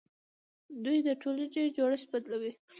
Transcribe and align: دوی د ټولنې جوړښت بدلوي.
دوی 0.83 0.97
د 1.07 1.09
ټولنې 1.21 1.63
جوړښت 1.77 2.07
بدلوي. 2.13 2.51